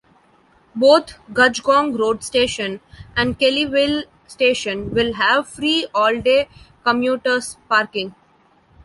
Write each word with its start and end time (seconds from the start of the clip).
Both 0.73 1.19
Cudgegong 1.31 1.95
Road 1.95 2.23
station 2.23 2.79
and 3.15 3.37
Kellyville 3.37 4.05
station 4.25 4.89
will 4.95 5.13
have 5.13 5.47
free 5.47 5.85
all-day 5.93 6.49
commuters 6.83 7.57
parking. 7.69 8.15